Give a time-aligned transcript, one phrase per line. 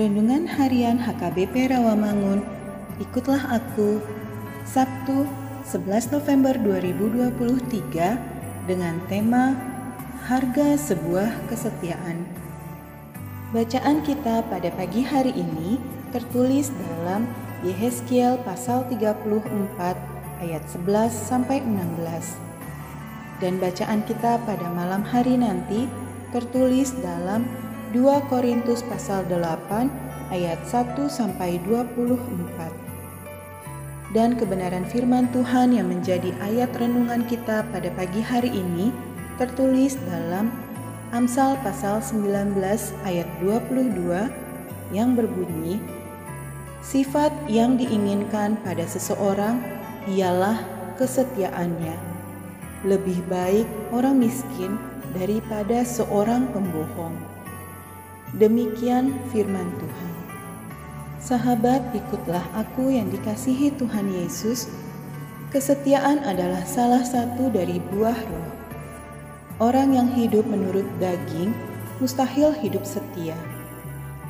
[0.00, 2.40] Renungan Harian HKBP Rawamangun,
[3.04, 4.00] ikutlah aku,
[4.64, 5.28] Sabtu
[5.68, 8.16] 11 November 2023
[8.64, 9.52] dengan tema
[10.24, 12.24] Harga Sebuah Kesetiaan.
[13.52, 15.76] Bacaan kita pada pagi hari ini
[16.16, 17.28] tertulis dalam
[17.60, 19.20] Yehezkiel pasal 34
[20.40, 22.40] ayat 11 sampai 16.
[23.44, 25.84] Dan bacaan kita pada malam hari nanti
[26.32, 27.44] tertulis dalam
[27.90, 34.14] 2 Korintus pasal 8 ayat 1 sampai 24.
[34.14, 38.94] Dan kebenaran firman Tuhan yang menjadi ayat renungan kita pada pagi hari ini
[39.42, 40.54] tertulis dalam
[41.10, 42.54] Amsal pasal 19
[43.02, 45.82] ayat 22 yang berbunyi
[46.80, 49.58] Sifat yang diinginkan pada seseorang
[50.06, 50.62] ialah
[50.94, 51.98] kesetiaannya.
[52.86, 54.78] Lebih baik orang miskin
[55.12, 57.39] daripada seorang pembohong.
[58.30, 60.12] Demikian firman Tuhan.
[61.18, 64.70] Sahabat, ikutlah aku yang dikasihi Tuhan Yesus.
[65.50, 68.50] Kesetiaan adalah salah satu dari buah roh.
[69.58, 71.50] Orang yang hidup menurut daging
[71.98, 73.34] mustahil hidup setia.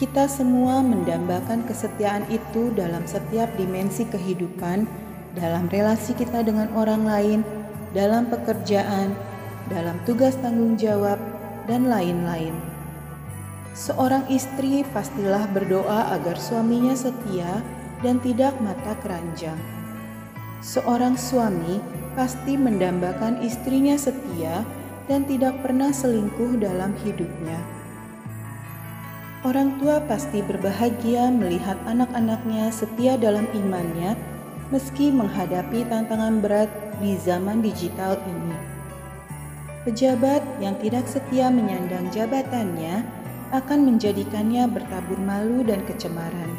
[0.00, 4.88] Kita semua mendambakan kesetiaan itu dalam setiap dimensi kehidupan,
[5.36, 7.40] dalam relasi kita dengan orang lain,
[7.92, 9.12] dalam pekerjaan,
[9.68, 11.20] dalam tugas tanggung jawab,
[11.68, 12.71] dan lain-lain.
[13.72, 17.64] Seorang istri pastilah berdoa agar suaminya setia
[18.04, 19.56] dan tidak mata keranjang.
[20.60, 21.80] Seorang suami
[22.12, 24.60] pasti mendambakan istrinya setia
[25.08, 27.56] dan tidak pernah selingkuh dalam hidupnya.
[29.42, 34.14] Orang tua pasti berbahagia melihat anak-anaknya setia dalam imannya,
[34.70, 36.70] meski menghadapi tantangan berat
[37.02, 38.54] di zaman digital ini.
[39.82, 43.21] Pejabat yang tidak setia menyandang jabatannya
[43.52, 46.56] akan menjadikannya bertabur malu dan kecemaran.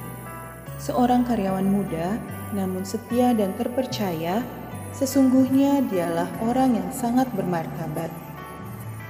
[0.78, 2.22] Seorang karyawan muda,
[2.54, 4.46] namun setia dan terpercaya,
[4.94, 8.14] sesungguhnya dialah orang yang sangat bermartabat.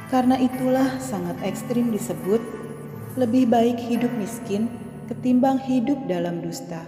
[0.07, 2.39] Karena itulah sangat ekstrim disebut,
[3.19, 4.71] lebih baik hidup miskin
[5.11, 6.81] ketimbang hidup dalam dusta.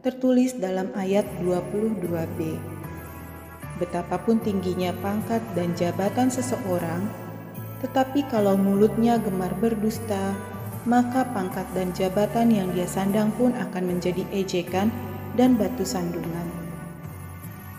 [0.00, 2.56] Tertulis dalam ayat 22b.
[3.76, 7.23] Betapapun tingginya pangkat dan jabatan seseorang,
[7.84, 10.32] tetapi kalau mulutnya gemar berdusta,
[10.88, 14.88] maka pangkat dan jabatan yang dia sandang pun akan menjadi ejekan
[15.36, 16.48] dan batu sandungan.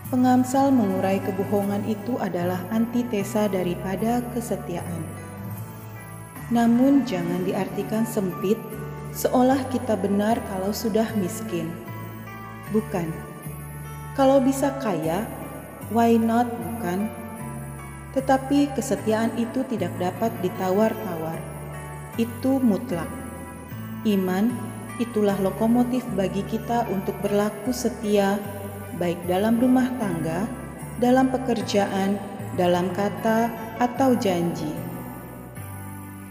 [0.06, 5.02] Pengamsal mengurai kebohongan itu adalah antitesa daripada kesetiaan.
[6.54, 8.54] Namun jangan diartikan sempit
[9.10, 11.66] seolah kita benar kalau sudah miskin.
[12.70, 13.10] Bukan.
[14.14, 15.26] Kalau bisa kaya,
[15.90, 17.10] why not bukan?
[18.16, 21.36] Tetapi kesetiaan itu tidak dapat ditawar-tawar.
[22.16, 23.08] Itu mutlak.
[24.08, 24.48] Iman
[24.96, 28.40] itulah lokomotif bagi kita untuk berlaku setia,
[28.96, 30.48] baik dalam rumah tangga,
[30.96, 32.16] dalam pekerjaan,
[32.56, 34.72] dalam kata, atau janji.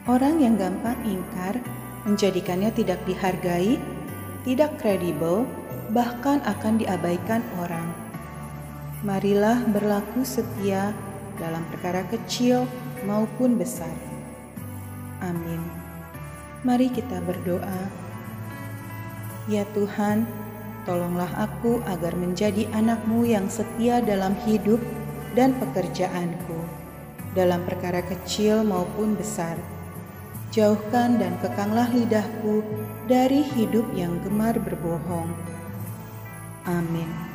[0.10, 1.62] Orang yang gampang ingkar
[2.10, 3.78] menjadikannya tidak dihargai,
[4.46, 5.46] tidak kredibel,
[5.94, 7.90] bahkan akan diabaikan orang.
[9.06, 10.94] Marilah berlaku setia
[11.40, 12.68] dalam perkara kecil
[13.04, 13.92] maupun besar.
[15.24, 15.62] Amin.
[16.66, 17.82] Mari kita berdoa.
[19.46, 20.26] Ya Tuhan,
[20.90, 24.82] tolonglah aku agar menjadi anakmu yang setia dalam hidup
[25.38, 26.58] dan pekerjaanku,
[27.38, 29.60] dalam perkara kecil maupun besar.
[30.50, 32.64] Jauhkan dan kekanglah lidahku
[33.06, 35.30] dari hidup yang gemar berbohong.
[36.66, 37.35] Amin.